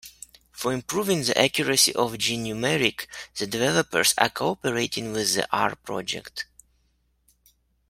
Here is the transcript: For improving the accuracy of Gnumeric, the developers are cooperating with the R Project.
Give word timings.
For 0.51 0.73
improving 0.73 1.21
the 1.25 1.37
accuracy 1.39 1.93
of 1.93 2.13
Gnumeric, 2.13 3.05
the 3.37 3.45
developers 3.45 4.15
are 4.17 4.31
cooperating 4.31 5.13
with 5.13 5.35
the 5.35 5.47
R 5.55 5.75
Project. 5.75 6.47